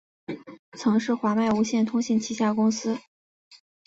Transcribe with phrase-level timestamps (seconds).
[0.71, 2.97] 曾是华脉无线通信旗下公司。